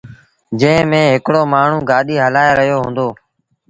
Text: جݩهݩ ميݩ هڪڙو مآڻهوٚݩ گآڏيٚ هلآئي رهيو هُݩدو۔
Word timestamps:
جݩهݩ 0.59 0.87
ميݩ 0.89 1.11
هڪڙو 1.13 1.41
مآڻهوٚݩ 1.53 1.87
گآڏيٚ 1.89 2.23
هلآئي 2.25 2.51
رهيو 2.57 2.77
هُݩدو۔ 2.83 3.07